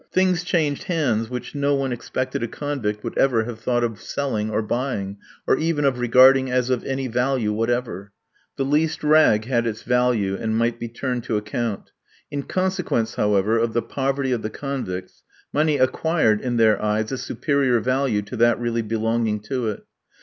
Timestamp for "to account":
11.25-11.91